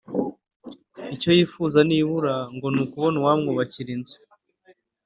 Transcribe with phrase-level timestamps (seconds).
[1.15, 4.17] Icyo yifuza nibura ngo ni ukubona uwamwubakira inzu